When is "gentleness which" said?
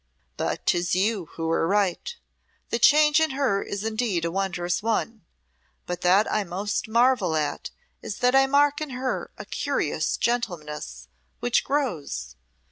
10.17-11.63